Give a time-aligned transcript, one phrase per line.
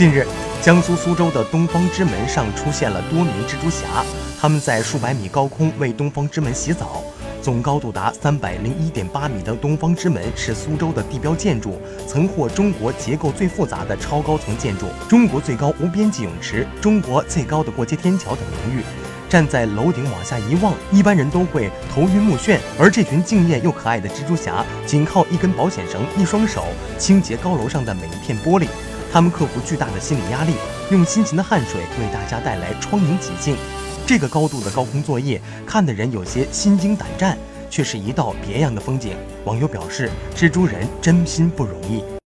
[0.00, 0.26] 近日，
[0.62, 4.02] 江苏苏州的东方之门上出现了多名蜘蛛侠，
[4.40, 7.02] 他们在数百米高空为东方之门洗澡。
[7.42, 18.82] 总高度达三百零一点八米的东方之门是苏州的地标建筑，曾获中国结构最复杂的超高层建筑、中国最高无边际泳池、中国最高的过街天桥等名誉。
[19.28, 26.64] 站在楼顶往下一望，一般人都会头晕目眩，而这群敬业又可爱的蜘蛛侠，仅靠一根保险绳、一双手
[26.96, 28.66] 清洁高楼上的每一片玻璃。
[29.12, 30.54] 他们克服巨大的心理压力，
[30.90, 33.56] 用辛勤的汗水为大家带来窗明几净。
[34.06, 37.36] 这个高度的高空作业，看的人有些心惊胆战，
[37.68, 39.16] 却是一道别样的风景。
[39.44, 42.04] 网友表示：“蜘蛛人真心不容易。”